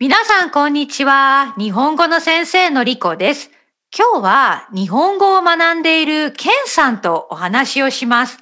[0.00, 1.56] 皆さん、こんにちは。
[1.58, 3.50] 日本語の先生のりこです。
[3.92, 8.38] 今日は日本語を学んでいるケンさんとお話をします。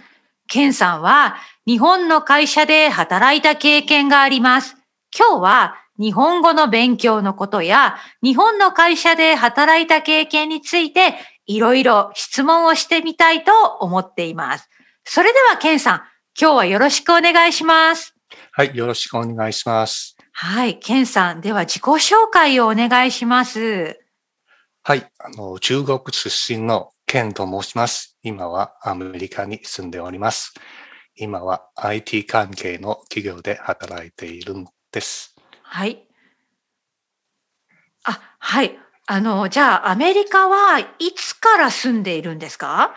[0.49, 4.77] ケンさんは日本の会社で働いた経験があります。
[5.19, 11.15] 今日は日本語の勉強のことや日本の会社で働いた経験について
[11.47, 14.69] いろいろ質問をしてみたいと思っています。
[15.05, 16.03] それではケンさん、
[16.39, 18.15] 今日はよろしくお願いします。
[18.53, 20.16] はい、よろしくお願いします。
[20.39, 23.99] はい、ケンさん、では自己紹介をお願いします。
[24.83, 28.19] はい、あの、中国出身のケンと申します。
[28.23, 30.53] 今はアメリカに住んでおります。
[31.17, 35.35] 今は IT 関係の企業で働いているんです。
[35.63, 36.07] はい。
[38.05, 38.79] あ、はい。
[39.07, 42.95] あの、じゃあ、アメリカはいつから住んでいるんですか？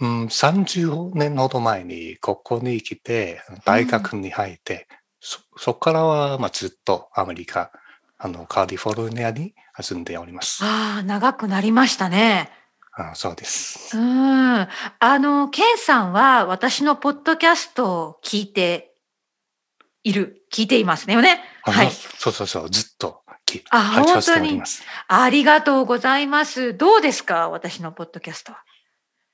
[0.00, 4.88] うん、30年ほど前にここに来て、大学に入って、
[5.28, 7.72] そそこからは、まあ、ずっとアメリカ、
[8.16, 10.64] あの、カリフォルニアに住んでおります。
[10.64, 12.52] ああ、長くなりましたね。
[12.92, 14.00] あそうですう。
[14.00, 14.60] ん。
[14.60, 14.68] あ
[15.18, 18.94] の、ケンさんは私のポッドキャストを聞いて
[20.04, 21.42] いる、聞いていますねよね。
[21.62, 21.90] はい。
[21.90, 24.62] そうそうそう、ずっときあ本当に。
[25.08, 26.76] ありがとうございます。
[26.76, 28.62] どうですか私のポッドキャストは？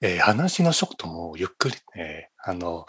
[0.01, 2.87] えー話の速度もゆっくりね、あの、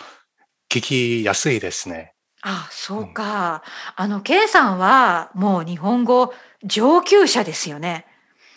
[0.69, 2.12] 聞きやすいですね。
[2.45, 3.63] あ、そうか。
[3.95, 8.05] あの、ケンさんはもう日本語上級者ですよね。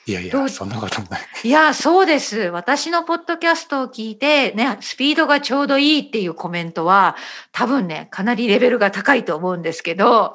[0.09, 1.21] いやいや、そんなことない。
[1.43, 2.39] いや、そうです。
[2.39, 7.17] 私のポッドキャストを聞いて、ね、スピードがちょうどいいっていうコメントは、
[7.51, 10.35] 多分ね、かなりレベルが高いと思うんですけど、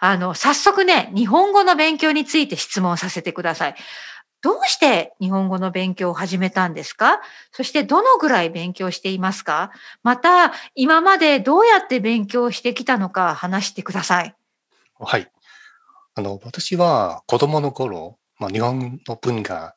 [0.00, 3.74] あの、早速ね、日本語の勉強について質問させてください。
[4.42, 7.20] どうして日本語の勉強を始めたんですか？
[7.52, 9.72] そしてどのぐらい勉強していますか？
[10.02, 14.34] また、今までどうやって勉強してきたのか話してください。
[14.98, 15.30] はい。
[16.14, 19.74] あの、私は子供の頃、まあ、日本の文化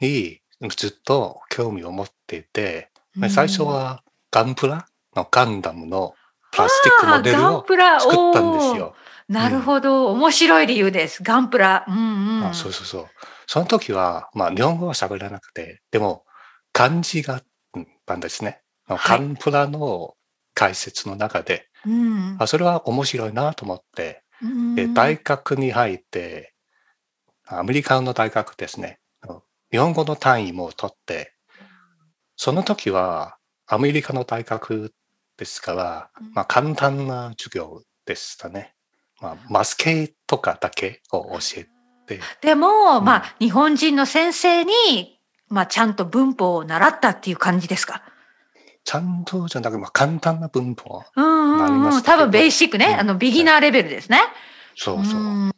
[0.00, 0.40] に
[0.76, 4.86] ずっと興味を持っていて、まあ最初はガンプラ？
[5.14, 6.14] のガンダムの
[6.50, 8.94] プラスチックモデルをプラ作ったんですよ。
[9.28, 10.10] なるほど。
[10.12, 11.22] 面白い理由です。
[11.22, 11.84] ガンプラ。
[11.86, 12.44] うんうん。
[12.44, 13.06] あそうそうそう。
[13.46, 16.24] その時は、まあ、日本語は喋らなくて、でも、
[16.72, 17.42] 漢字があっ
[18.06, 18.62] たんですね。
[18.86, 20.14] あのはいガンプラの
[20.54, 26.54] 解説の中で、うんあそれは面白いなと思って、うんで大学に入って、
[27.46, 28.98] アメリカの大学ですね。
[29.70, 31.34] 日本語の単位も取って、
[32.36, 34.92] その時はアメリカの大学
[35.38, 38.74] ですからうん、まあ、簡単な授業でしたね。
[39.20, 41.66] まあ、マスケとかだけを教え
[42.18, 45.18] て、でも、うんまあ、日本人の先生に、
[45.48, 48.02] まあ、ちゃんと文法を習ったっていう感じですか？
[48.84, 51.04] ちゃんとじゃなくて、まあ、簡単な文法。
[51.14, 52.02] うんなりうんうん。
[52.02, 52.86] 多分ベーシックね。
[52.86, 54.20] うんあの、ビギナーレベルですね。
[54.74, 55.20] そうそう。
[55.20, 55.52] ん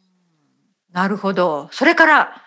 [0.91, 1.69] なるほど。
[1.71, 2.41] それから、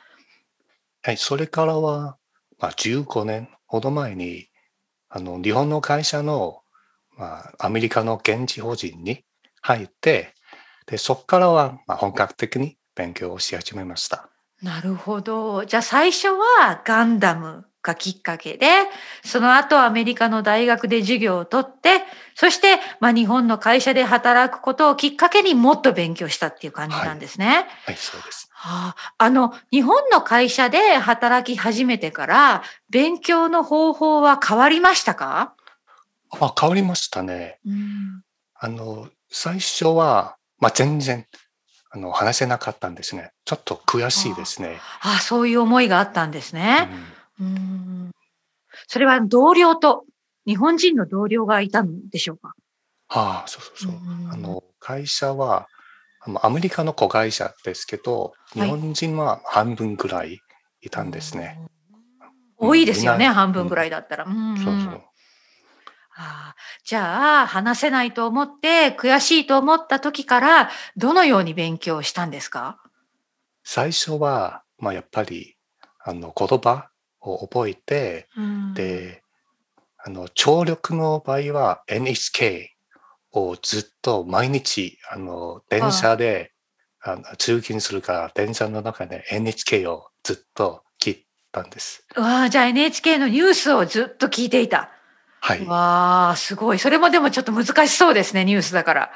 [1.02, 2.16] はい、それからは、
[2.58, 4.48] まあ、15年ほど前に、
[5.08, 6.60] あの、日本の会社の、
[7.16, 9.24] まあ、アメリカの現地法人に
[9.62, 10.34] 入って、
[10.86, 14.28] で、そこからは、まあ、本格的に勉強をし始めました。
[14.60, 15.64] なるほど。
[15.64, 18.66] じゃあ最初はガンダムがきっかけで、
[19.24, 22.02] その後アメリカの大学で授業を取って、
[22.34, 27.68] そして、まあ、日本の会社で働くことをきっかけにもっと勉強したっていう感じなんですね。
[27.86, 28.48] はい、そうです。
[28.50, 35.54] はあ、あの、日本の会社で働き始めてから、勉強の方法は変わりましたか？
[36.32, 37.60] あ、変わりましたね。
[37.64, 41.26] うん、あの、最初は、まあ、全然、
[41.90, 43.32] あの、話せなかったんですね。
[43.44, 44.78] ちょっと悔しいですね。
[45.02, 46.88] あそういう思いがあったんですうね。
[47.40, 48.10] んうん、
[48.86, 50.04] それは同僚と、
[50.46, 52.54] 日本人の同僚がいたんでしょうか？
[53.08, 53.92] はあ、そうそうそう。
[53.92, 55.68] うんあの、会社は、
[56.42, 60.40] アメリカの子会社ですけど、日はい本人は半分ぐらい
[60.82, 61.58] いたんですね。
[62.58, 64.24] 多いですよね、半分ぐらいだったら。
[64.24, 65.02] うんうんそうそう。
[66.20, 72.78] ああじゃあ、話せないと思って、悔しいと思った時から、どのように勉強したんですか？
[73.62, 75.56] 最初は、まあ、やっぱり、
[76.04, 76.90] あの、言葉
[77.20, 79.22] を覚えて、うんで、
[80.04, 82.74] あの、聴力の場合は NHK
[83.32, 86.52] をずっと毎日、あの、電車で、
[87.00, 92.04] あの通勤するから、電車の中で NHK をずっと聞いたんです。
[92.16, 94.90] うわあじゃあ NHK のニュースをずっと聞いていた。
[95.40, 95.64] はい。
[95.66, 96.78] わあすごい。
[96.78, 99.10] それもでもちょっと難しそうですね、ニュースだから。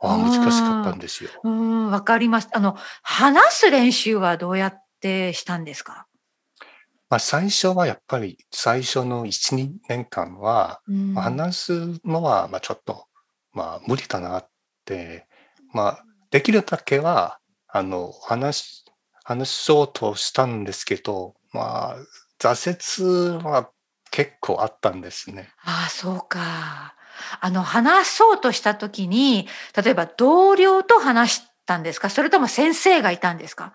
[0.00, 1.30] あ難しかったんですよ。
[1.44, 2.48] うん、わかります。
[2.52, 6.06] あの、話す練習はどうやってしたんですか？
[7.08, 10.80] まあ、最初はやっぱり最初の1、2年間は、
[11.14, 13.04] 話すのはまあちょっと、
[13.52, 14.50] まあ、無理だなっ
[14.86, 15.26] て、
[15.72, 17.38] まあ、できるだけは
[17.68, 18.84] あの、話、
[19.24, 21.96] 話そうとしたんですけど、まあ、
[22.40, 23.70] 挫折は
[24.12, 25.48] 結構あったんですね。
[25.64, 26.94] ああ、そうか。
[27.40, 32.10] あの、話そうとした時に、例えば同僚と話したんですか？
[32.10, 33.72] それとも先生がいたんですか？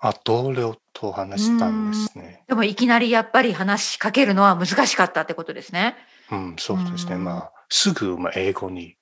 [0.00, 2.42] あ、同僚と話したんですね。
[2.48, 5.96] でもいきなりやっぱり話しかけるのは難しかったってことですね。
[6.30, 7.14] うん、そうですね。
[7.14, 8.96] うんまあ、すぐまあ英語に、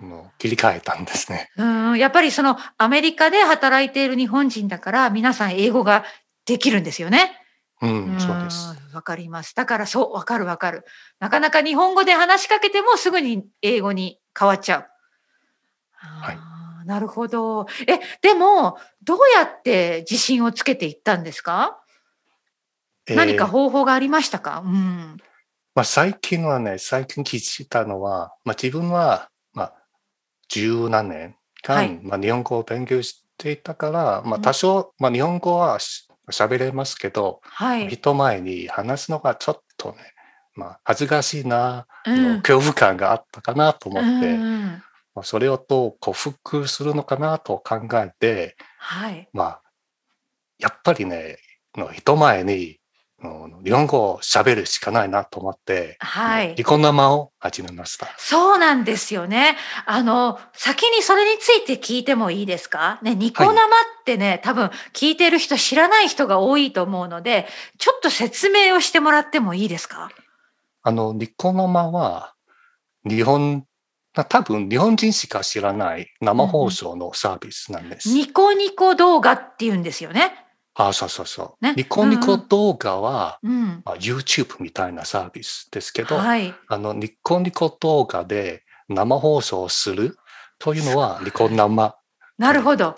[0.00, 1.50] うん、もう切り替えたんですね。
[1.58, 6.04] うん、やっぱりそのアメリカで働いている日本人だから皆さん英語が
[6.46, 7.36] できるんですよね。
[7.82, 8.74] うん、そうです。
[8.92, 9.54] んわかります。
[9.54, 10.84] だからそう、わかるわかる。
[11.18, 14.86] なかなか日本語で話しかけてもすぐに英語に変わっちゃう。
[15.92, 16.38] はい
[16.86, 17.66] なるほど。
[17.86, 21.82] え、でも、どうやって自信をつけていったんですか、
[23.06, 24.62] えー何か方法がありましたか？
[24.64, 25.16] うん。
[25.74, 29.74] まあ、最近はね、最近気づいたのは、まあ、自分は、まあ、
[30.48, 37.88] 十何年間、はいまあ、日本語を勉強していたから、まあ、うん多少、まあ、日本語はし喋れますけど、はい。
[37.88, 39.98] 人前に話すのがちょっとね、
[40.54, 44.82] まあ、恥ずかしいな、うん恐怖感があったかなと思って、うん
[45.14, 49.28] まあ、それをどう克服するのかなと考えて、はい。
[49.32, 49.62] まあ、
[50.58, 51.38] やっぱりね、
[51.76, 52.79] の人前にの
[53.62, 58.08] 日本語を喋るしかないなと思って、はいニコ生を始めました。
[58.16, 59.56] そうなんですよね。
[59.84, 62.98] あの、先にそれについて聞いてもいいですか？
[63.02, 63.56] ね、ニコ生っ
[64.06, 67.46] てね、多分聞いてる人知らない人が多いと思うので、
[67.78, 70.10] ちょっと説明をしてもらってもいいですか？
[70.82, 72.32] あの、ニコ生は、
[73.06, 73.66] 日本、
[74.14, 78.08] 多分日本人しか知らない生放送のサービスなんです。
[78.08, 80.32] ニコニコ動画って言うんですよね。
[80.88, 81.64] あ、そうそうそう。
[81.64, 83.82] ねニコニコ動画は、うん。
[83.84, 86.54] まあ YouTube みたいなサービスですけど、はい。
[86.68, 90.16] あの、ニコニコ動画で生放送をする
[90.58, 91.96] というのは、ニコ生。
[92.38, 92.94] なるほど。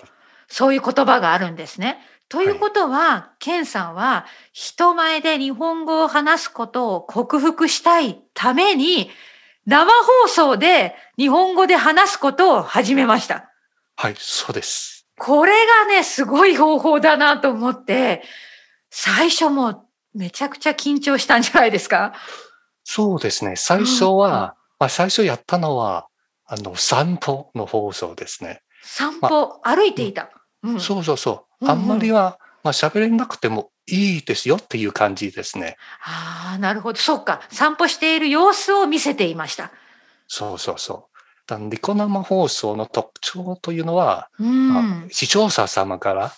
[0.49, 1.99] そういう言葉があるんですね。
[2.29, 9.11] ということは、ケンさんは人前で日本語を話すことを克服したいために、
[9.67, 9.93] 生
[10.25, 13.50] 放送で日本語で話すことを始めました。
[13.96, 15.02] はい、そうです。
[15.25, 15.53] これ
[15.87, 18.25] がね、すごい方法だなと思って、
[18.91, 19.83] 最初もう
[20.15, 22.13] めちゃくちゃ緊張したんじゃないですか？
[22.83, 23.55] そうですね。
[23.55, 26.09] 最初は、まあ最初やったのは、
[26.45, 28.63] あの、散歩の放送ですね。
[28.83, 30.31] 散歩、歩いていた。
[30.65, 31.69] うんそうそうそう。
[31.69, 35.77] あんまりは、まあ喋れなくてもいいですよっていう感じですね。
[36.05, 36.99] ああ、なるほど。
[36.99, 37.43] そっか。
[37.51, 39.71] 散歩している様子を見せていました。
[40.27, 41.12] そうそうそう。
[41.53, 44.73] だニコ生放送の特徴というのは、うん。
[44.75, 46.33] まあ視聴者様から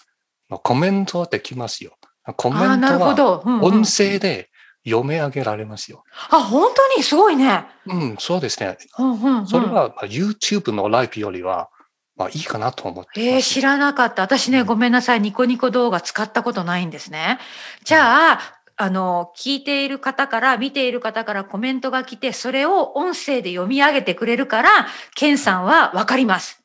[0.51, 1.97] のコメントできますよ。
[2.37, 4.51] コメああ、ントは音声で
[4.87, 6.05] 読み上げられますよ。
[6.31, 7.03] あ、本当に？
[7.03, 7.67] すごいね。
[7.87, 8.77] うん、そうですね。
[8.99, 11.69] うんうんうんそれはまあ YouTube のライブよりは、
[12.17, 13.43] まあいいかなと思ってえー。
[13.43, 14.23] 知らなかった。
[14.23, 15.21] 私ね、うんごめんなさい。
[15.21, 17.39] ニコニコ動画使ったことないんですね。
[17.85, 24.71] じゃあ、あの、聞いている方から、見ている方からコメントが来て、それを音声で読み上げてくれるから、
[25.15, 26.63] ケンさんはわかります。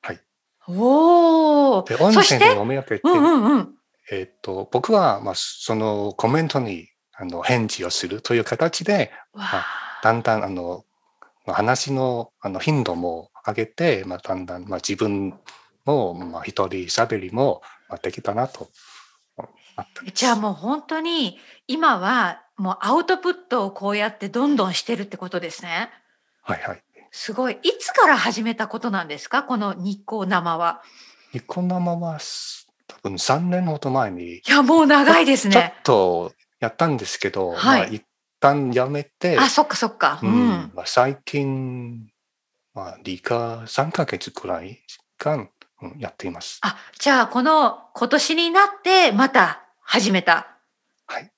[0.00, 0.20] はい。
[0.68, 1.88] おー。
[1.88, 3.74] で、音声で読み上げて、うんうんうん。
[4.10, 9.66] えっと、僕は、まあ、そのコメントにあの返事をするという形で、わあ
[10.02, 10.84] だんだんあの
[11.46, 15.38] 話のあの頻度も上げて、まあ、だんだん、まあ、自分
[15.84, 18.68] も、まあ、一人喋りもまあできたなと。
[20.14, 25.90] じゃあもう本当に、今はもうアウトプットをこうやってどんどんしてるってことですね。
[26.42, 26.82] はいはい。
[27.10, 27.58] すごい。
[27.62, 29.42] いつから始めたことなんですか？
[29.44, 30.82] この日光生は。
[31.34, 35.74] ニコ生はす多分3年ほど前にいや、もう長いですちょっね。
[35.82, 38.04] とやったんですけど、はいまあ、一
[38.38, 40.18] 旦やめて、あ、そっかそっか。
[40.22, 40.72] ううんん。
[40.74, 42.06] まあ、最近、
[42.74, 44.82] まあ、理科3ヶ月くらい
[45.18, 45.48] 間、
[45.80, 46.58] うん、やっています。
[46.62, 50.58] あ、じゃあこの今年になってまた始めた。
[51.06, 51.30] はい。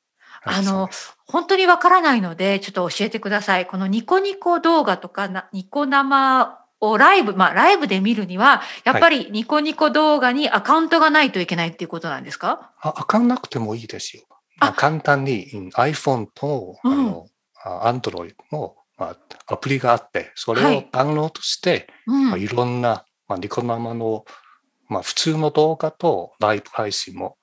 [0.44, 0.90] あの
[1.26, 3.66] 本当にわからないので、ちょっと教えてください。
[3.66, 12.72] このニコニコ動画とかな、ニコ生をライブ、まあライブで見るには、やっぱりニコニコ動画にアカウントがないといけないっていうことなんですか？
[12.80, 14.24] あ、開かなくてもいいですよ。
[14.60, 17.26] あまあ、簡単に、うん iPhone と、うんあの、
[17.64, 22.28] あ Android の、まあ、アプリがあって、それをはいダウンロードして、うん。
[22.30, 24.24] まあ、いろんな、まあ、ニコ生の、
[24.88, 27.38] まあ、普通の動画とライブ配信も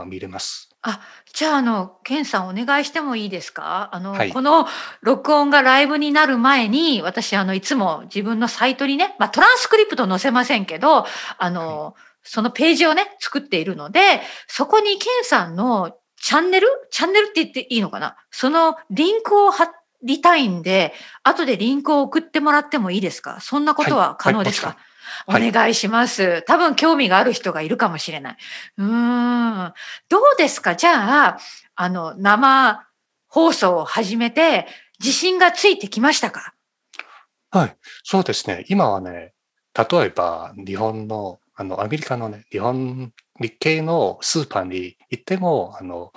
[0.00, 0.68] あ見れます。
[0.82, 1.00] あ、
[1.32, 3.88] じゃあ、あの、ケンさんお願いしてもいいですか？
[3.92, 4.32] あの、はい。
[4.32, 4.66] この
[5.00, 11.06] 録音がライブになる前に、私、あの、いつも自分のサイトにね、まあ、トランスクリプト載せませんけど、
[11.38, 11.94] あの、
[12.24, 16.66] そのページをね、作っているので、そこにケンさんのチャンネル？
[16.90, 18.16] チャンネルって言っていいのかな？
[18.30, 19.72] そのリンクを貼
[20.02, 23.38] りたいんで、後でリンクを送ってもらってもいいですか？
[23.40, 24.76] そんなことは可能ですか、はい
[25.26, 26.42] お願いします。
[26.42, 28.36] 多分興味がある人がいるかもしれない。
[28.78, 29.72] うーん。
[30.08, 30.76] どうですか？
[30.76, 31.38] じゃあ、
[31.74, 32.86] あの、生
[33.28, 34.66] 放送を始めて、
[35.00, 36.54] 自信がついてきましたか？
[37.50, 37.76] はい。
[38.04, 38.64] そうですね。
[38.68, 39.34] 今はね、
[39.76, 46.12] 例えば日本の、あの、アメリカのね、日本、日系のスーパーに行っても、あの、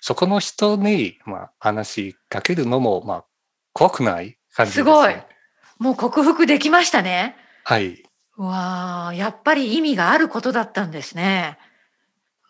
[0.00, 3.24] そこの人に、まあ、話しかけるのも、まあ、
[3.72, 4.84] 怖くない感じです、ね。
[4.84, 5.14] すごい
[5.78, 7.36] もう克服できましたね。
[7.64, 8.02] はい。
[8.44, 11.58] わあ、やっぱり意味があることだったんですね。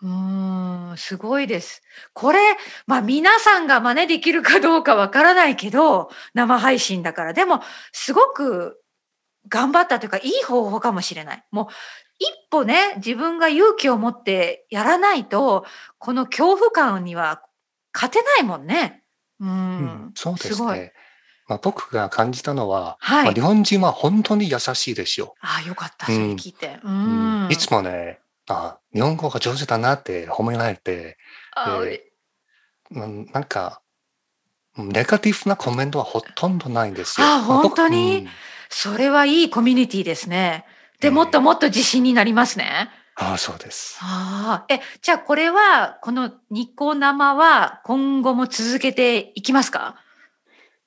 [0.03, 1.83] うーん、すごいです。
[2.15, 2.39] これ、
[2.87, 7.33] まあ皆さんが真似できるかどうかわからないけど、生配信だから。
[7.33, 7.61] でも、
[7.93, 8.81] すごく
[9.49, 11.45] 頑張ったというか、いい方法かもしれない。
[11.51, 11.67] もう、
[12.19, 15.67] 一歩ね、自分が勇気を持ってやらないと、
[15.99, 17.43] この恐怖感には
[17.93, 19.03] 勝てないもんね。
[19.41, 20.79] ううんん、そうですすごい。
[20.79, 20.93] ね。
[21.51, 25.35] まあ、僕が感じたのは、はいまあ、日本人は本当に優しいですよ。
[25.41, 26.79] ああ、よかった、それうん聞いて。
[26.85, 27.51] ううんん。
[27.51, 31.19] いつもね、あ、日本語が上手だなって褒められて、
[31.57, 32.13] あーで
[32.93, 33.83] うんなんか、
[34.77, 37.27] ネガティブなコメントはほとんどないんですよ。
[37.27, 38.19] あ本当に？
[38.19, 38.29] うん
[38.73, 40.65] それはいいコミュニティですね。
[41.01, 42.89] で、ええもっともっと自信になりますね。
[43.17, 43.99] ああ、そうです。
[44.01, 49.97] ああ、え、じゃあこれは、このニコ生は今後も続けていきますか？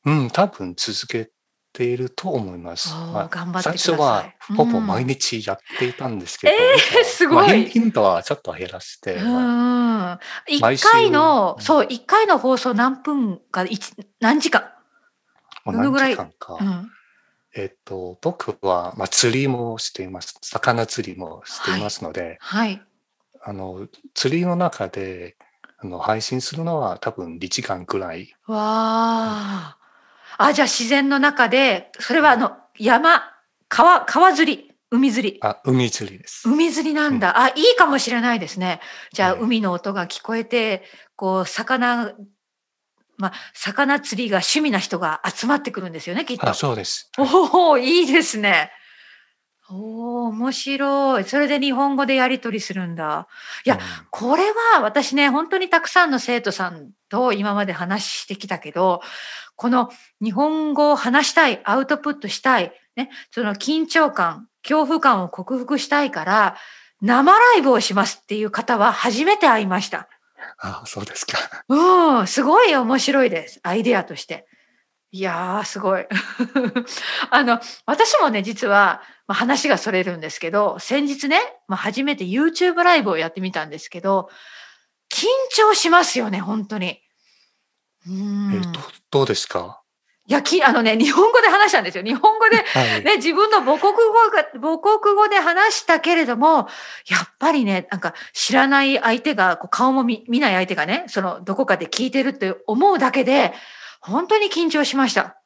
[0.06, 1.32] うん、多分続け
[1.72, 2.94] ていると思います。
[2.94, 6.60] まあ頑張ってください最初はほぼうん毎日やっていたんですけど、えー
[6.92, 10.20] 今はすごいまあ頻頻度はちょっと減らして、うまあん。
[10.48, 14.62] 一毎週回の、うんそう、一回の放送何分か、一何時間？
[15.66, 16.16] まあどのぐらい？
[16.16, 16.28] か。
[16.60, 16.90] うん。
[17.56, 20.36] えっと、僕は、まあ、釣りもしています。
[20.42, 22.82] 魚釣りもしていますので、はい。
[23.44, 25.38] あの、釣りの中で、
[25.78, 28.34] あの、配信するのは多分2時間くらい。
[28.48, 29.78] わあ。
[30.38, 33.24] あ、じゃあ自然の中で、それはあの、山、
[33.68, 35.40] 川、川釣り、海釣り。
[35.42, 36.48] あ、海釣りです。
[36.48, 37.40] 海釣りなんだ。
[37.40, 38.80] あ、いいかもしれないですね。
[39.12, 40.84] じゃあ、はい海の音が聞こえて、
[41.16, 42.14] こう、魚、
[43.18, 46.54] まあ、魚釣りが趣味な人が集まってくるんですよね、きっとあ、。
[46.54, 47.10] そうです。
[47.18, 48.72] おお、いいですね。
[49.70, 51.24] おお、面白い。
[51.24, 53.28] それで日本語でやり取りするんだ。
[53.66, 59.02] いやうんこれは私ね、本当にたくさんの生徒さんと今まで話してきたけど、
[59.56, 59.90] この
[60.22, 66.56] 日本語を話したい、アウトプットしたい、ね、その緊張感、恐怖感を克服したいから、
[67.02, 70.08] 生ライブをしますっていう方は初めて会いました。
[70.60, 71.38] あ、そうですか。
[71.68, 73.60] うん、すごい面白いです。
[73.64, 74.48] アイデアとして。
[75.12, 76.08] いやー、すごい。
[77.30, 84.30] あの、私もね、実は、まあ、話がそれるんですけど、先日ね、まあ、初めて YouTube ライブをやってみたんですけど、
[85.14, 87.03] 緊張しますよね、本当に。
[88.08, 88.54] うん。
[88.56, 89.80] えどうどうですか？
[90.26, 92.04] いや、き、あのね、日本語で話したんですよ。
[92.04, 93.04] 日本語で はい。
[93.04, 96.70] ね、自分の母国語が、母国語で話したけれども、
[97.08, 103.54] やっぱりね、なんか知らない相手が、こう顔も見見ない相手がね、そのどこかで聞いてるって思うだけで、
[104.00, 105.38] 本当に緊張しました。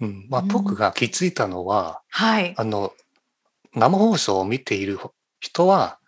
[0.00, 2.54] うん、まあ、うん僕が気づいたのは、はい。
[2.58, 2.92] あの、
[3.74, 4.98] 生放送を見ている
[5.40, 5.98] 人は、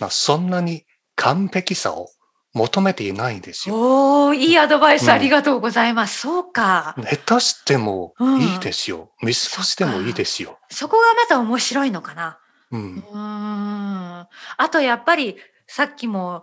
[0.00, 2.10] まあ、そんなに完璧さを
[2.52, 3.74] 求めていないんですよ。
[3.76, 6.20] おー、いいアドバイスうんありがとうございます。
[6.20, 6.96] そうか。
[6.98, 9.10] 下手してもうんいいですよ。
[9.22, 10.58] 見過ごしてもいいですよ。
[10.70, 12.38] そこがまた面白いのかな。
[12.72, 12.76] う。
[12.76, 14.26] うんーん。
[14.56, 16.42] あとやっぱり、さっきも、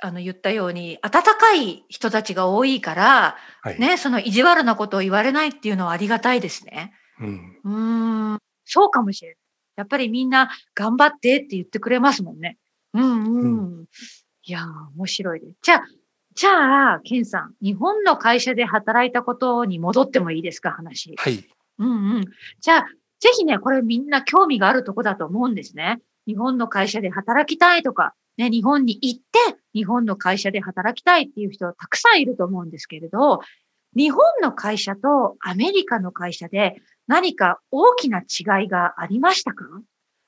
[0.00, 3.78] あの言ったように、温かい人たちが多いから、はい。
[3.78, 6.92] ね、その意地悪なことを言われないっていうのはありがたいですね。
[7.20, 7.58] うん。
[7.64, 9.36] うーん、そうかもしれない。
[9.76, 12.58] やっぱりみんな頑張ってって言ってくれますもんね。
[12.92, 13.46] うんう
[13.82, 13.84] ん。
[14.46, 14.64] いやー、
[14.96, 15.56] 面白いです。
[15.62, 15.84] じゃあ、
[16.34, 21.14] じゃあ、ケンさん、日本の会社で働いたことに戻ってもいいですか、話。
[21.16, 21.44] はい。
[21.78, 22.24] うんうん。
[22.60, 22.86] じゃあ、
[23.20, 26.00] ぜひね、これみんな興味があるとこだと思うんですね。
[26.26, 33.40] 日本の会社で働きたいとか、ね、日本に行って、日本の会社で働きたいっていう人たくさんいると思うんですけれど、
[33.96, 39.64] 日本の会社とアメリカの会社で何か大きな違いがありましたか？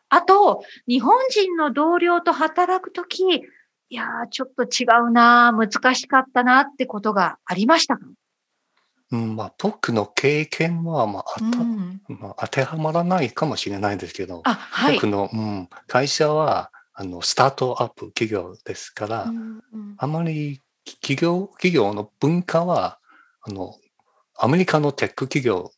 [0.08, 3.42] あと、日本人の同僚と働くとき、
[3.88, 8.04] いやー、ちょっと違うなー、難しかったなってことがありましたか？
[9.12, 12.00] うん、まあ、僕の経験は、まあ、あたうん。
[12.08, 14.94] まあ、当てはまらないかもしれないんですけど、あ、はい。
[14.94, 20.62] 僕の、うん、会社は、あの、スタートアップ企業ですから、うんうんあまり
[21.00, 22.98] 企業、企業の文化は、
[23.42, 23.74] あの、
[24.36, 25.72] アメリカのテック企業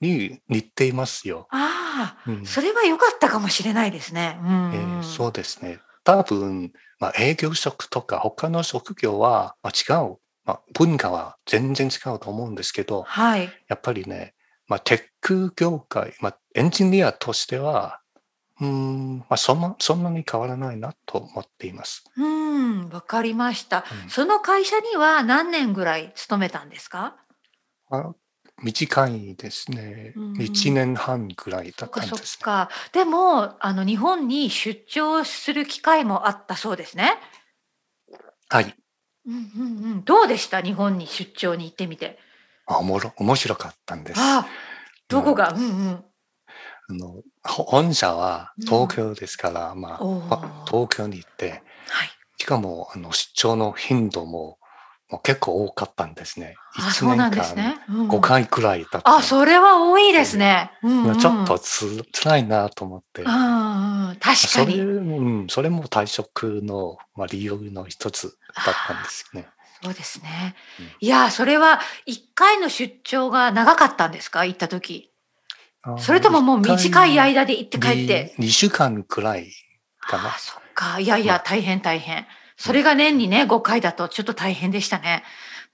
[0.00, 1.46] に似ていますよ。
[1.50, 4.38] ああ、うんそれは良かったかもしれないですね。
[4.42, 5.78] うんえうんーそうですね。
[6.04, 13.50] 多分、まあ、営業職とか他の職業は、まあ、違う、まあ、文化は全然違うと思うんですけど、はい。
[13.68, 14.34] やっぱりね、
[14.68, 18.00] まあ、テック業界、まあ、エンジニアとしては、
[18.60, 22.04] うん、まあそんな、そんなに変わらないなと思っています。
[22.16, 23.84] うん、わかりました。
[24.04, 27.16] うんその会社には何年ぐらい勤めたんですか？
[27.90, 28.14] あ
[28.62, 30.12] 短いですね。
[30.16, 32.18] うん1年半ぐらいだそったんですね。
[32.24, 32.70] そっか。
[32.92, 37.18] でも、あの、日本に出張する機会もあったそうですね。
[38.48, 38.74] はい。
[39.26, 40.04] うんうんうん。
[40.04, 40.60] どうでした？
[40.62, 42.18] 日本に出張に行ってみて。
[42.66, 44.20] あおもろ面白かったんです。
[44.20, 44.46] ああ、
[45.08, 46.04] どこが、うんうん。
[46.88, 52.10] あのほ本社は東京ですから、まあおーま東京に行って、はい。
[52.38, 54.58] しかもあの出張の頻度も
[55.10, 56.56] もう結構多かったんですね。
[56.76, 57.76] あ、1そうなん年間。
[57.88, 59.16] うんうん5回くらいだった。
[59.16, 60.72] あ、それは多いですね。
[60.82, 63.22] うんうん、ちょっとつ辛いなと思って。
[63.22, 64.80] うんうん、確かそれ,、に。
[64.80, 69.46] うん、それも退職の、まあ、理由の一つだったんですね。
[69.82, 70.86] そうですねうん。
[71.00, 74.44] いや、それは一回の出張が長かったんですか？
[74.46, 75.10] 行った時。
[75.98, 78.34] それとももう短い間で行って帰って。
[78.38, 79.52] 2週間くらい
[80.00, 80.38] かなああ、。
[80.38, 80.98] そっか。
[80.98, 82.26] いやいや、大変大変。
[82.56, 85.24] それが年にね、5回だとちょっと大変でしたね。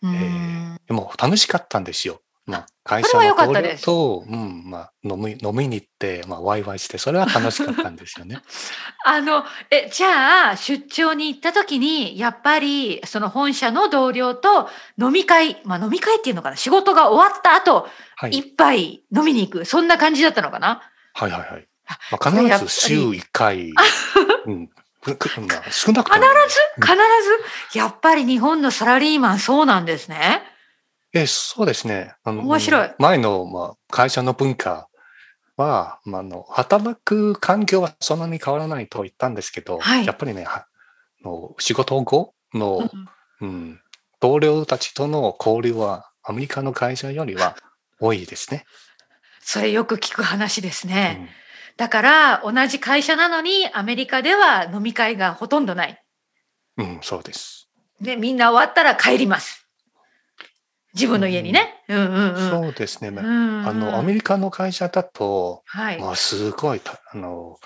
[0.02, 0.80] うーん。
[0.86, 2.20] でも楽しかったんですよ。
[2.46, 8.40] まあ、会社の同僚と、うん、まあ、飲み、飲みに行って、まあ、ワイワイして、それは楽しかったんですよね。
[9.06, 14.68] あの、え、じゃあ、出張に行った時に、やっぱり、その本社の同僚と
[15.00, 18.30] 飲み会、まあ飲み会っていうのかな、仕事が終わった後、はい。
[18.30, 20.82] 一杯飲みに行く、そんな感じだったのかな？
[21.14, 21.68] はいはいはい。
[21.86, 23.70] あまあ、必ず週1回、
[24.46, 24.70] うん、
[25.02, 26.86] 少なくと必ず？
[26.86, 26.96] 必
[27.72, 27.78] ず？
[27.78, 30.42] やっぱり日本のサラリーマンそうなんですね。
[31.12, 32.14] え、そうですね。
[32.22, 34.88] あの面白い前の、まあ、会社の文化
[35.56, 40.66] は、まあ、あの働く環境はそんなに変わらないと言ったんですけど、はいやっぱりね、は
[41.24, 42.90] の仕事後の、
[43.40, 43.80] うんうん、
[44.20, 47.56] 同僚たちとの交流はアメリカの会社よりは
[47.98, 48.64] 多いですね。
[49.40, 51.12] それよく聞く話ですうね。
[51.12, 51.28] ん
[51.80, 55.98] だから同じ会社なのにアメリカでは飲み会がほとんどない。
[56.76, 57.70] うん、そうです。
[58.02, 59.66] で、みんな終わったら帰ります。
[60.92, 61.82] 自分の家にね。
[61.88, 62.50] うんうんうん。
[62.50, 63.08] そうですね。
[63.08, 65.98] うんうんあの、アメリカの会社だと、はい。
[65.98, 67.56] まあ、すごいた、あの、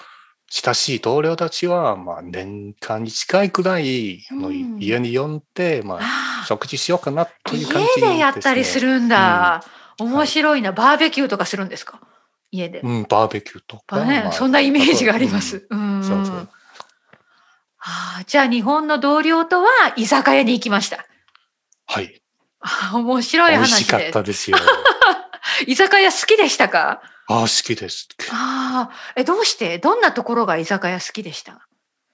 [0.48, 8.92] 親しい同僚たちは、まあ、年間に近いくらい、うん家に呼んで、まあ、食事しようかなという感じ家でやったりする。
[8.92, 9.60] るんだ。
[9.98, 10.70] ん面白いな。
[10.70, 12.00] バーベキューとかするんですか？
[12.56, 12.80] 家で。
[12.80, 14.04] うん、バーベキューとか。
[14.04, 15.40] ねまあそんなイメージがありま。
[15.40, 15.66] す。
[15.68, 16.48] うんそうそう。
[17.86, 21.04] ああじゃあ日本の同僚とは居酒屋に行きました。
[21.86, 22.22] はい。
[22.60, 24.10] ああ面白い美味話しかっ。
[24.10, 24.56] たですよ。
[25.66, 27.02] 居酒屋好きでしたか？
[27.26, 28.08] ああ、好きです。
[28.32, 29.78] ああ、え、どうして？
[29.78, 31.66] どんなところが居酒屋好きでした？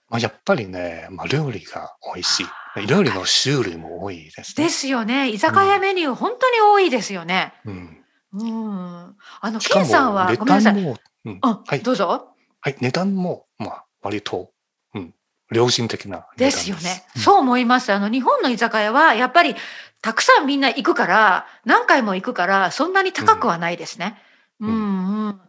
[0.09, 2.87] まあ、やっぱりね、まあ、料理が美味しあい。
[2.87, 4.65] 料理の種類も多いですね。
[4.65, 5.29] ですよね。
[5.31, 7.55] 居酒屋メニュー、本当に多いですよね。
[7.65, 8.00] うん。
[8.33, 9.17] うん。
[9.41, 10.75] あの、ケンさんは、値ごめんなさい。
[10.75, 11.81] うん、うん、はい。
[11.83, 12.35] どうぞ。
[12.61, 14.53] はい、値段も、まあ、割と、
[14.95, 15.15] うん、
[15.51, 17.05] 良心的な値段ですよね。
[17.17, 17.93] そう思います。
[17.93, 19.55] あの、日本の居酒屋は、やっぱり、
[20.03, 24.17] たくさんみんな行くから、何回も行くから、そんなに高くはないですね。
[24.61, 25.41] うん、ううん、ん。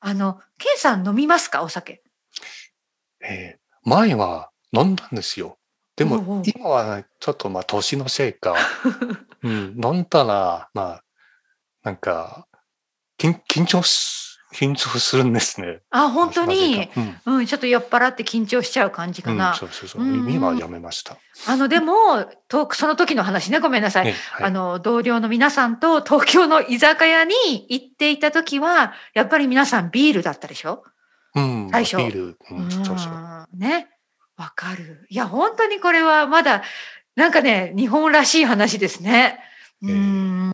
[0.00, 1.62] あの、ケンさん飲みますか？
[1.62, 2.02] お酒。
[3.22, 5.58] えー前は飲んだんですよ。
[5.96, 8.54] でも今はねちょっとまあ、年のせいか、
[9.42, 9.52] うん、
[9.84, 11.04] 飲んだら、まあ、
[11.82, 12.46] なんか、
[13.18, 15.80] 緊緊張す、緊張するんですね。
[15.90, 16.90] あ、本当に？
[17.26, 19.54] うん、うん、ちょっと酔っ払って緊張しちゃう感じかうん、な。
[19.54, 20.02] そうそうそう。
[20.02, 21.16] うんうん今はやめました。
[21.48, 21.94] あの、でも、
[22.48, 24.06] とその時の話ね、ごめんなさい。
[24.06, 24.46] ね、はい。
[24.46, 27.34] あの、同僚の皆さんと東京の居酒屋に
[27.68, 30.84] 行っていた時は、やっぱり皆さんビールだったでしょ？
[31.34, 33.56] うん、最初ビール、うん、そうそう。
[33.56, 33.88] んね。
[34.36, 35.06] わかる。
[35.08, 36.62] いや、本当にこれはまだ、
[37.16, 39.38] なんかね、日本らしい話ですね。
[39.82, 40.52] うええん。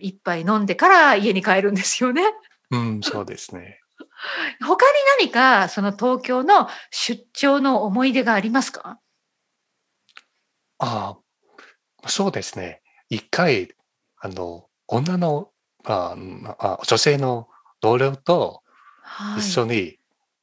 [0.00, 2.22] 一杯飲んでから家に帰るんですよね。
[2.70, 3.80] うん、そうですね。
[4.60, 8.98] 他に何か、その東京の出張の思い出がありますか？
[10.78, 11.16] あ
[12.02, 12.82] あ、そうですね。
[13.08, 13.74] 一回、
[14.18, 15.50] あの、女の、
[15.84, 17.48] あうんあ女性の
[17.80, 18.62] 同僚と
[19.02, 19.98] はい一緒に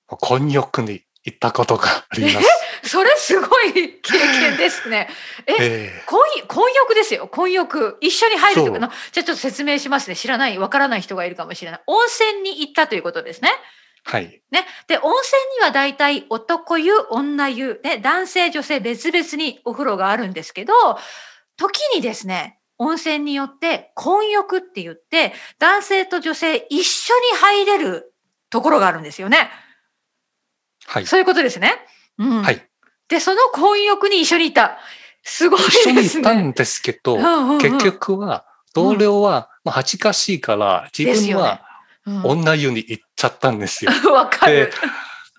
[0.08, 2.48] 混浴に行ったことがあります。
[2.88, 5.10] それすごい経験ですね。
[5.46, 7.28] ええ婚婚浴ですよ。
[7.28, 7.98] 婚浴。
[8.02, 8.90] 一緒に入るとかの。
[9.12, 10.16] じゃあちょっと説明しますね。
[10.16, 11.82] 知らない、わからない人がいるかもしれない。
[11.88, 13.50] 温泉に行ったということですね。
[13.50, 13.78] え
[14.10, 14.42] はい。
[14.52, 14.66] ね。
[14.88, 20.74] で、温泉には大体男湯、女湯、ね、男性、女性別々にお風呂があるんですけど、
[21.58, 28.14] 時にですね、温泉によって混浴って言って、男性と女性一緒に入れる
[28.50, 29.50] ところがあるんですよね。
[30.86, 31.06] はい。
[31.06, 31.74] そういうことですね。
[32.18, 32.44] うん。
[32.44, 32.66] はい。
[33.10, 34.78] で、その混浴に一緒にいた。
[35.24, 36.24] すごい一緒にですね。
[36.24, 41.62] 行ったんですけど、うんうんうん結局は、同僚は、まあ、恥ずかしいから、自分は
[42.06, 43.92] うん女湯に行っちゃったんですよ。
[44.14, 44.72] わかる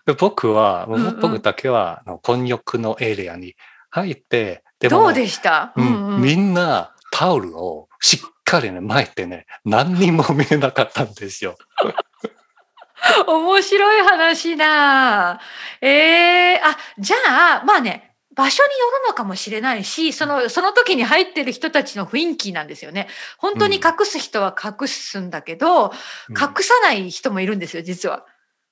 [0.06, 0.12] で。
[0.12, 3.54] で僕は、うんうん僕だけは、あの混浴のエリアに
[3.90, 11.56] 入って、でどうでした、ううんうんん、みんなタオルをしっかりね、巻いてね、何にも見えなかったんですよ。
[13.26, 15.40] 面白い話だ。
[15.80, 17.16] ええあ、じゃ
[17.60, 23.08] あ、まあね、場所によるのかもしれないし、その、その時に入ってる人たちの雰囲気なんですよね。
[23.36, 25.90] 本当に隠す人は隠すんだけど、うん
[26.30, 28.24] 隠さない人もいるんですよ、実は。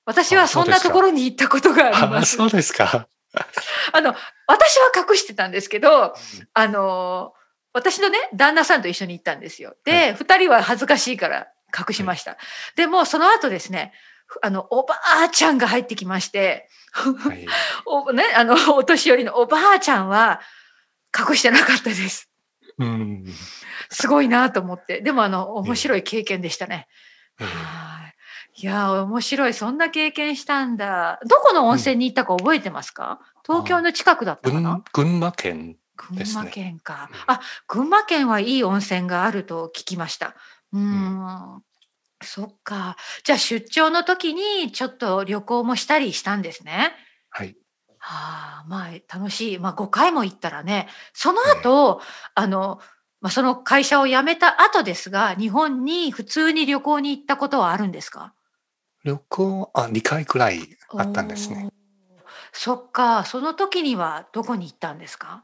[0.05, 2.37] 私はあそんなところに行ったことがありあます。
[2.37, 3.07] そうですか。
[3.91, 4.15] あの、
[4.47, 6.15] 私は隠してたんですけど、
[6.53, 7.33] あの、
[7.73, 9.75] 私のね、旦那さんと一緒に行ったんですよ。
[9.83, 12.37] で、二、人は恥ずかしいから隠しました。
[12.75, 13.91] でも、その後ですね、
[14.41, 17.45] あの、おばあちゃんが入ってきまして、はい、
[17.85, 20.41] おね、あの、お年寄りのおばあちゃんは
[21.17, 22.29] 隠してなかったです。
[22.77, 23.25] うん。
[23.89, 25.01] すごいなと思って。
[25.01, 26.87] でも、あの、面白い経験でしたね。
[27.39, 27.51] ええは
[28.07, 28.15] い。
[28.59, 29.53] いやー、面白い。
[29.53, 31.19] そんな経験したんだ。
[31.27, 34.81] どこの温泉に行ったか覚えてますか、東京の近くだったかな？
[34.93, 37.07] 群群馬県、群ですね馬県か。
[37.11, 40.35] うんあ、群馬県はいい温泉があると聞きました。
[40.73, 41.63] うーん。
[42.23, 42.97] そっか。
[43.23, 46.93] じゃあ出張の時にちょっと旅行もしたりしたんですね。
[47.29, 47.55] はい。
[47.99, 49.59] はあ、まあ楽しい。
[49.59, 50.87] まあ5回も行ったらね。
[51.13, 52.01] その後、
[52.35, 52.79] あの、
[53.19, 58.33] まあ、その会社を辞めた後ですが、日本に普通に旅行に行ったことはあるんですか？
[59.03, 60.59] 旅行、あ、2回くらい
[60.95, 61.69] あったんですね。
[62.51, 63.25] そっか。
[63.25, 65.43] その時にはどこに行ったんですか？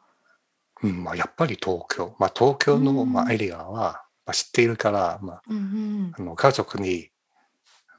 [0.81, 2.15] うん、まあ、やっぱり東京。
[2.19, 6.11] まあ、東京の、うんまあ、エリアは、まあ、知っているから、まあ、うんうん。
[6.17, 7.09] あの家族に、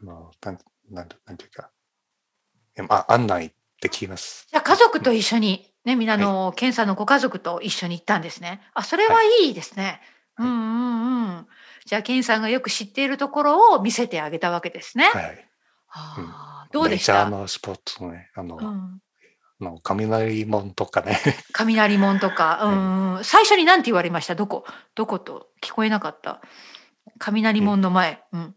[0.00, 0.58] あのなん
[0.90, 1.70] なんなんていうか、
[2.88, 4.46] あ、案内できます。
[4.50, 8.62] じゃあ家族と一緒に、ね、みんなの、ケンさんのご家族と一緒に行ったんですね。
[8.74, 9.84] あ、それはいいですね。
[9.84, 10.00] はい
[10.37, 11.46] うんうんうん。
[11.87, 15.04] じゃあ、ケンさんがよく知っているところを見せてあげたわけですね。
[15.04, 15.48] はい。
[15.90, 19.00] あーどうでしメジャーた、なスポットね、あの、うん、あ
[19.64, 21.18] の雷門とかね、
[21.53, 24.37] 雷門とか、 うんうん、最初に何て言われました？
[24.37, 24.64] どこ？
[24.94, 25.48] どこと？
[25.61, 26.40] 聞こえなかった。
[27.18, 28.22] 雷門の前。
[28.33, 28.55] うん。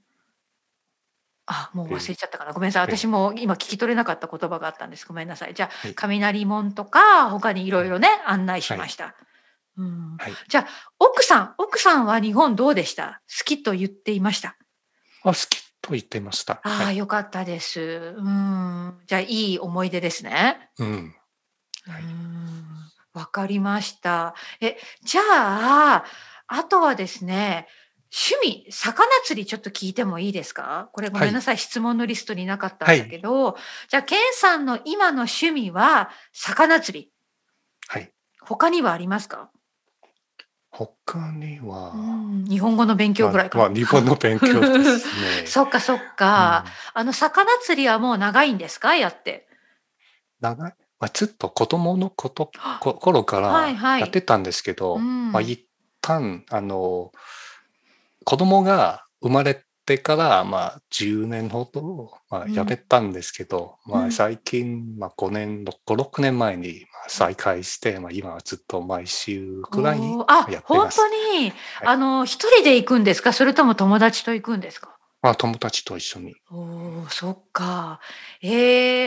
[1.48, 2.54] あ、もう忘れちゃったかな。
[2.54, 2.84] ごめんなさい。
[2.84, 5.08] ええ私も今聞き取れなかった言葉があったんです。
[5.08, 5.54] ごめんなさい。
[5.54, 9.16] じゃあ、はい雷門とか、他にいろいろね、案内しました。
[9.78, 10.34] うん、はい。
[10.50, 10.68] じゃあ、
[11.00, 13.22] 奥さん、奥さんは日本どうでした？
[13.30, 14.58] 好きと言っていました？
[15.24, 16.56] あ、好きと言ってました。
[16.56, 16.98] ああ、はい。
[16.98, 18.14] よかったです。
[18.18, 19.00] うん。
[19.08, 20.70] じゃあ、いい思い出ですね。
[20.78, 21.16] うん。
[21.88, 22.68] うはいん。
[23.14, 24.36] わかりました。
[24.62, 26.06] え、じゃあ、
[26.48, 27.68] あとはですね、
[28.10, 30.90] 趣味、魚釣りちょっと聞いてもいいですか？
[30.94, 33.58] これごめんなさい、質問のリストになかったんだけど、
[33.90, 37.12] じゃあ、ケンさんの今の趣味は魚釣り。
[37.88, 38.14] はい。
[38.42, 39.50] 他にはありますか、
[40.78, 43.64] 他には、うん、日本語の勉強ぐらいかな。
[43.64, 45.08] まあ、まあ日本の勉強です
[45.42, 45.46] ね。
[45.48, 46.66] そっかそっか。
[46.66, 48.96] うんあの、魚釣りはもう長いんですか？
[48.96, 49.48] やって。
[50.40, 55.66] 長い、まあ、ずっと子供のことこ頃からはいはいやってたんですけど、うんまあ、一
[56.02, 57.12] 旦あの
[58.24, 62.54] 子供が生まれてから、まあ、10年ほど、まあ、うん。
[62.54, 64.12] やめたんですけど、まあ、うん。
[64.12, 70.98] 最近、まあ、5年56年前にまあ再開して、まあ、今はずっと毎週くらいおーあやって本ます。
[70.98, 71.08] 当
[71.40, 71.54] に、
[71.86, 73.32] あの一人で行くんですか？
[73.34, 74.94] それとも友達と行くんですか？
[75.24, 76.36] まあ、友達と一緒に。
[76.52, 78.00] おーそっか。
[78.42, 78.48] え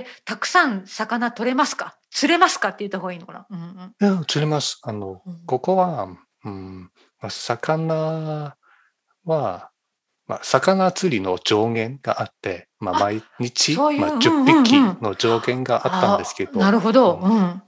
[0.00, 1.96] ー、たくさん魚取れますか？
[2.10, 4.14] 釣れますかって言った方がいいのかな、うんうん。
[4.14, 4.80] いや釣れます。
[4.82, 5.44] あのうん。
[5.46, 6.08] ここは、
[6.44, 6.90] うん
[7.20, 8.56] まあ、魚
[9.24, 9.70] は、
[10.30, 14.18] まあ、魚釣りの上限があって、まあ、あ毎日、まあ、うんうんうん。
[14.20, 17.32] 10匹の上限があったんですけど、あなるほど、ううん。
[17.32, 17.62] んま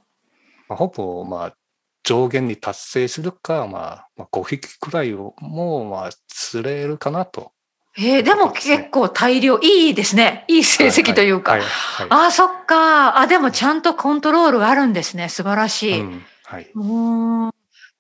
[0.68, 1.56] あ、ほぼ、まあ、
[2.04, 7.50] 上限に達成するか、まあ、まあ、5匹くらいをもう、まあ、釣れるかなと。
[7.98, 10.44] えー、でも結構大量いいですね。
[10.46, 12.06] いい成績というか、はい、はい。
[12.10, 13.18] あそっか。
[13.18, 15.28] あでもちゃんとコントロールがあるんですね。
[15.28, 16.22] 素晴らしい、うん。
[16.44, 16.70] はい。
[16.74, 17.50] うーん。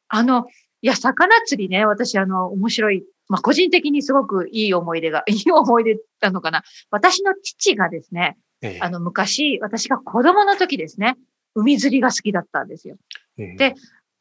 [0.08, 0.46] あの、
[0.82, 6.62] いや、魚釣りね、私、あの、面白い、まあ、個人的にすごくいい思い出が、 いい思い出なのかな。
[6.90, 11.16] 私の父がですね、ええあの、昔、私が子供の時ですね、
[11.54, 12.96] 海釣りが好きだったんですよ。
[13.38, 13.74] ええで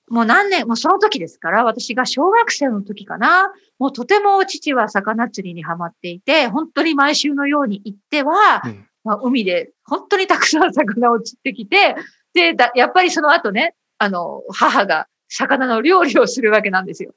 [0.07, 11.95] もう何年、もうその時ですから、私が小学生の時かな、もうとても父は魚釣りにハマっていて、本当に毎週のように行っては、うんまあ、海で本当にたくさん魚を釣ってきて、
[12.33, 17.13] で、だやっぱりその後ね、あの、母が魚の料理をするわけなんですよ。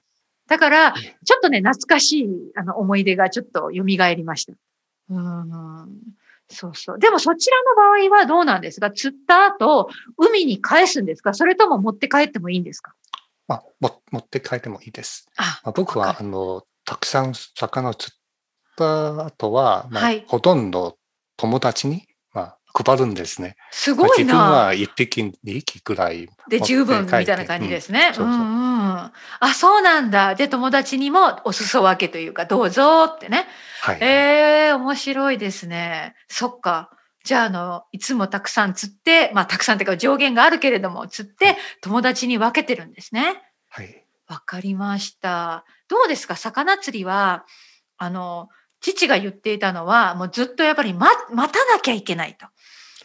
[0.46, 4.52] だから、ちょっとね、懐かしいあの思い出がちょっと蘇りました。
[5.10, 5.88] うん。
[6.48, 6.98] そうそう。
[6.98, 8.90] でもそちらの場合はどうなんですか？
[8.90, 11.32] 釣った後、海に返すんですか？
[11.32, 12.94] それとも持って帰ってもいいんですか？
[13.48, 15.26] まあ、も持って帰ってもいいです。
[15.36, 18.18] あ、まあ、僕はあのたくさん魚を釣っ
[18.76, 20.98] た後は、まあはいほとんど
[21.36, 22.04] 友達に、まあ、
[22.74, 23.56] 配るんですね。
[23.70, 24.50] すごい自分な。
[24.50, 28.12] は一匹2匹くらいで、十分みたいな感じですね。
[28.18, 29.12] うんうん。
[29.40, 30.34] あ、そうなんだ。
[30.34, 33.46] で、友達にもお裾分けというか、どうぞってね。
[33.80, 33.98] はい。
[34.00, 34.06] え
[34.70, 36.14] え面白いですね。
[36.28, 36.90] そっか。
[37.22, 43.40] じゃあ、あの、いつもたくさん釣って、まあ、たくさんっていうか上限があるけれども、釣って、友達に分けてるんですね。
[43.70, 44.04] はい。
[44.28, 45.64] わかりました。
[45.88, 46.36] どうですか？
[46.36, 47.44] 魚釣りは、
[47.98, 48.48] あの、
[48.80, 52.46] 父が言っていたのは、もうずっとやっぱり待待たなきゃいけないと。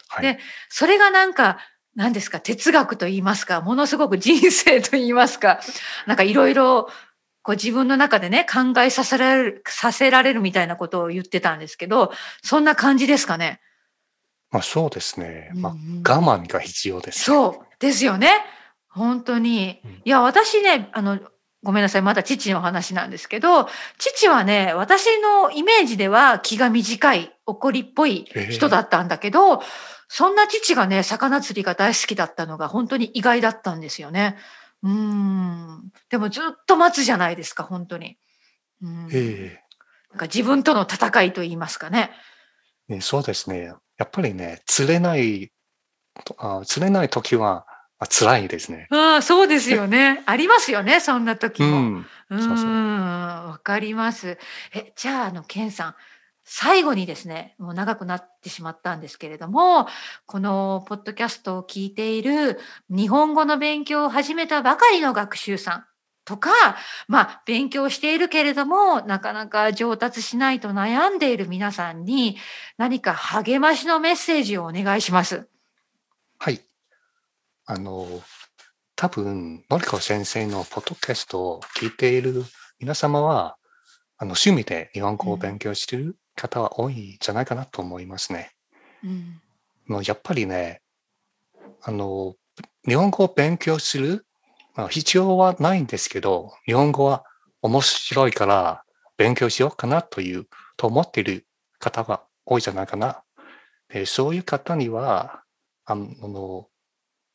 [0.09, 0.23] はい。
[0.23, 1.59] でそれがなんか、
[1.95, 5.59] 何ですか、哲学と言いますか、ものすごく人生と言いますか、
[6.05, 6.89] なんかいろいろ、
[7.41, 12.11] こう自分の中でね、考えさせられる、させられるみたいなことを言ってたんですけど、
[12.43, 13.61] そんな感じですかね？
[14.51, 15.51] まあそうですね。
[15.53, 17.23] まあうんうん我慢が必要です。
[17.23, 18.31] そうですよね。
[18.89, 19.91] 本当にうん。
[20.05, 21.19] いや、私ね、あの、
[21.63, 22.01] ごめんなさい。
[22.01, 23.67] まだ父の話なんですけど、
[23.97, 29.61] 父はね、私のイメージでは気が短い、怒りっぽい人だったんだけど、
[30.09, 34.37] そんな父がね、魚釣りが大好きだったのが本当に意外だったんですよね。
[34.81, 35.91] うーん。
[36.09, 38.17] でもずっと待つじゃないですか、本当に。
[38.81, 39.61] うんえ
[40.09, 42.09] なんか自分との戦いと言いますかね。
[42.89, 43.71] えねそうですね。
[43.97, 45.51] やっぱりね、釣れない、
[46.25, 47.67] とあ釣れない時は、
[47.99, 48.87] まあ、辛いですね。
[48.89, 50.23] ああ、そうですよね。
[50.25, 51.67] ありますよね、そんな時も。
[51.67, 52.05] うん。
[52.31, 53.15] うそうそうん
[53.49, 54.39] わかります。
[54.73, 55.95] え、じゃあ、あの、ケンさん、
[56.51, 59.87] 最後にですね、もう長くなってしまったんですけれども、
[60.25, 62.59] このポッドキャストを聞いている
[62.89, 65.85] 日本語の勉強を始めたばかりの学習さん
[66.25, 66.49] とか、
[67.07, 72.35] まあ、勉強しているけれども、なかなか上達しないと悩んでいる皆さんに、
[72.77, 75.47] 何か励ましのメッセージをお願いします。
[76.39, 76.61] はい。
[77.67, 78.23] あの、
[78.95, 82.43] 多分、のりこ先生のポッドキャストを聞いている
[82.79, 83.55] 皆様は、
[84.17, 88.51] あの、趣味で日本語を勉強している方は多いんじゃないかなと思いますね。
[89.03, 89.41] うん。
[89.87, 90.81] もうやっぱりね、
[91.81, 92.35] あの、
[92.87, 94.25] 日本語を勉強する、
[94.75, 97.23] まあ、必要はないんですけど、日本語は
[97.61, 98.83] 面白いから
[99.17, 100.47] 勉強しようかなという、
[100.77, 101.45] と思っている
[101.79, 103.23] 方が多いじゃないかな。
[103.89, 105.43] でそういう方には、
[105.85, 106.67] あの、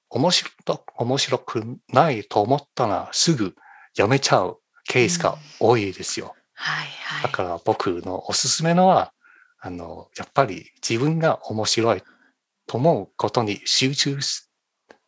[0.08, 0.50] 面白
[0.96, 3.54] 面白くないと思ったらすぐ
[3.96, 6.36] やめちゃうケースが多いですよ。
[6.54, 7.22] はいはい。
[7.24, 9.12] だから僕のおすすめのは、
[9.60, 12.02] あの、やっぱり自分が面白い
[12.66, 14.48] と思うことに集中し、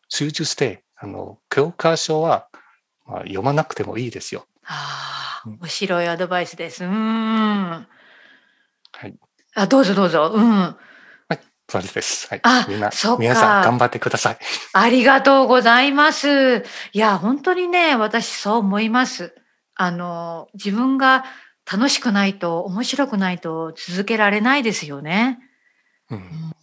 [0.09, 2.47] 集中して、あの、教科書は、
[3.05, 4.45] まあ、読まなくてもいいですよ。
[4.65, 6.83] ああうん、面白いアドバイスです。
[6.83, 6.93] うーん。
[6.93, 7.87] は
[9.03, 9.15] い。
[9.55, 10.31] あ、どうぞどうぞ。
[10.33, 10.77] うん。
[11.69, 12.27] それです。
[12.29, 12.39] はい。
[12.43, 14.37] あみんな皆さん頑張ってください。
[14.71, 16.63] ありがとうございます。
[16.93, 19.35] いや、本当にね、私そう思います。
[19.77, 21.23] あの、自分が
[21.71, 25.39] 楽しくないと、面白くないと続けられないですよね。
[26.09, 26.53] うん。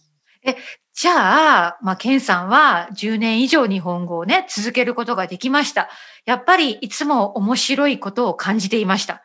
[0.93, 5.89] じゃあ、まあ、ケンさんは10年以上日本語をね、続けることができました。
[6.25, 9.21] やっぱりいつも面白いことを感じていました。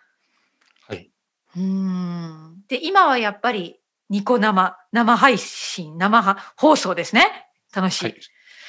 [0.88, 1.11] はい。
[1.57, 2.64] うーん。
[2.68, 7.48] で、今はやっぱりニコ生、生配信、生は放送ですね。
[7.72, 8.05] 楽しい。
[8.07, 8.14] はい。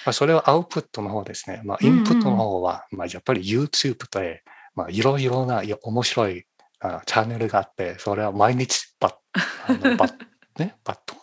[0.06, 1.62] まあ、それはアウトプットの方ですね。
[1.64, 4.44] まあ、インプットの方は、まあ、やっぱり YouTube で、
[4.76, 6.46] まあ、いろいろないや面白い
[6.82, 9.16] あチャンネルがあって、それは毎日バッ、
[9.98, 10.14] バッ、
[10.58, 11.16] ね、バッと。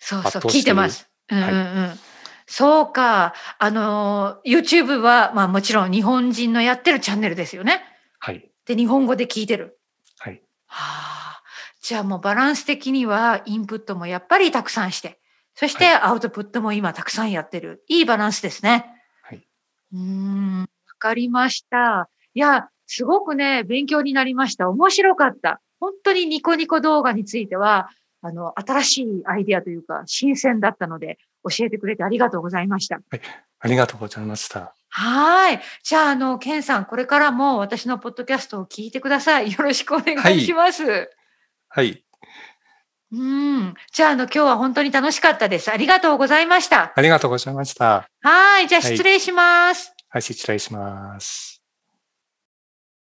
[0.00, 1.08] そうそう、聞いてます。
[1.30, 1.98] うんうんうん。
[2.46, 3.34] そうか。
[3.58, 7.82] あの、YouTube は、まあもちろん日本人のやってるチャンネルですよね。
[8.18, 8.50] はい。
[8.66, 9.78] で、日本語で聞いてる。
[10.18, 10.42] はい。
[10.66, 11.42] はあ。
[11.80, 15.20] じゃあもうバランス的にはインプットもやっぱりたくさんして、
[15.54, 17.84] そしてアウトプットも今たくさんやってる。
[17.88, 18.86] いいバランスですね。
[19.22, 19.46] はい。
[19.92, 20.60] うーん。
[20.62, 20.66] わ
[20.98, 22.10] かりました。
[22.34, 24.68] いや、すごくね、勉強になりました。
[24.68, 25.60] 面白かった。
[25.80, 27.88] 本当にニコニコ動画については、
[28.22, 31.18] あの、新しいアイデアというか、新鮮だったので、
[31.48, 32.98] 教えてくれてありがとうございました。
[33.60, 34.74] ありがとうございました。
[34.88, 35.60] はい。
[35.82, 39.52] じゃあ、あの、ケンさん、これからも私のポッドキャストを聞いてください。
[39.52, 41.10] よろしくお願いします。
[41.68, 42.04] はい。
[43.12, 43.74] うん。
[43.92, 45.70] じゃあ、あの、今日は本当に楽しかったです。
[45.70, 46.92] ありがとうございました。
[46.94, 48.08] ありがとうございました。
[48.22, 48.68] はい。
[48.68, 49.92] じゃあ、はい失礼します。
[50.08, 51.53] はい、失礼します。